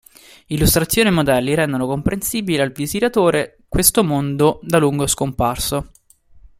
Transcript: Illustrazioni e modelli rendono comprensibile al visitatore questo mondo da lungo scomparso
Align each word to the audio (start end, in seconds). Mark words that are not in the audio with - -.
Illustrazioni 0.47 1.09
e 1.09 1.11
modelli 1.11 1.53
rendono 1.53 1.85
comprensibile 1.85 2.63
al 2.63 2.71
visitatore 2.71 3.59
questo 3.67 4.03
mondo 4.03 4.59
da 4.63 4.79
lungo 4.79 5.05
scomparso 5.05 5.91